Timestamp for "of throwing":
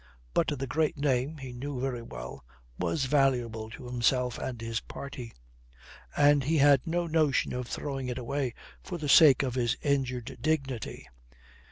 7.53-8.07